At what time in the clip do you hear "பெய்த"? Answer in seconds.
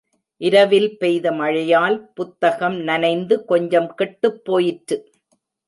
0.97-1.31